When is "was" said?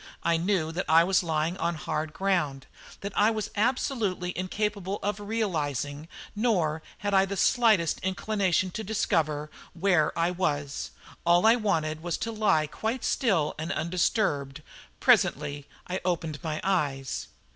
1.03-1.21, 3.29-3.51, 10.31-10.89, 12.01-12.17